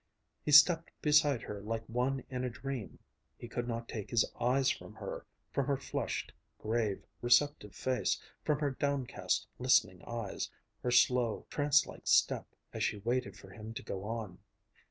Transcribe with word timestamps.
He 0.43 0.51
stepped 0.51 0.89
beside 1.03 1.43
her 1.43 1.61
like 1.61 1.85
one 1.87 2.23
in 2.27 2.43
a 2.43 2.49
dream. 2.49 2.97
He 3.37 3.47
could 3.47 3.67
not 3.67 3.87
take 3.87 4.09
his 4.09 4.25
eyes 4.39 4.71
from 4.71 4.95
her, 4.95 5.27
from 5.53 5.67
her 5.67 5.77
flushed, 5.77 6.33
grave, 6.57 7.05
receptive 7.21 7.75
face, 7.75 8.19
from 8.43 8.57
her 8.61 8.71
downcast, 8.71 9.45
listening 9.59 10.01
eyes, 10.07 10.49
her 10.81 10.89
slow, 10.89 11.45
trance 11.51 11.85
like 11.85 12.07
step 12.07 12.47
as 12.73 12.83
she 12.83 12.97
waited 12.97 13.37
for 13.37 13.51
him 13.51 13.75
to 13.75 13.83
go 13.83 14.03
on. 14.03 14.39